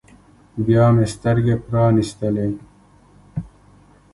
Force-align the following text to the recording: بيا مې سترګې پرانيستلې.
بيا 0.65 0.85
مې 0.95 1.05
سترګې 1.13 1.55
پرانيستلې. 1.65 2.47